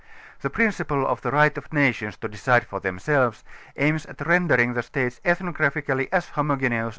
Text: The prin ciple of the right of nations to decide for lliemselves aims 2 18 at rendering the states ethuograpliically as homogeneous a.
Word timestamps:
The 0.39 0.49
prin 0.49 0.69
ciple 0.71 1.05
of 1.05 1.21
the 1.21 1.29
right 1.29 1.55
of 1.59 1.71
nations 1.71 2.17
to 2.17 2.27
decide 2.27 2.65
for 2.65 2.81
lliemselves 2.81 3.43
aims 3.77 4.01
2 4.05 4.09
18 4.09 4.09
at 4.21 4.27
rendering 4.27 4.73
the 4.73 4.81
states 4.81 5.21
ethuograpliically 5.23 6.09
as 6.11 6.29
homogeneous 6.29 6.87
a. 6.87 6.89